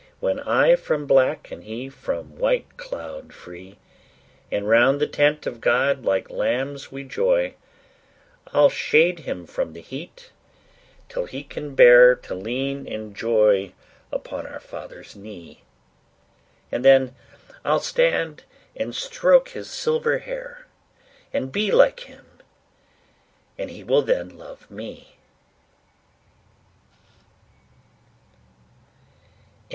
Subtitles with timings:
[0.19, 3.77] When I from black, and he from white cloud free,
[4.51, 7.53] And round the tent of God like lambs we joy,
[8.47, 10.31] I'll shade him from the heat
[11.07, 13.73] till he can bear To lean in joy
[14.11, 15.61] upon our Father's knee;
[16.71, 17.15] And then
[17.63, 18.43] I'll stand
[18.75, 20.65] and stroke his silver hair,
[21.31, 22.25] And be like him,
[23.55, 25.17] and he will then love me.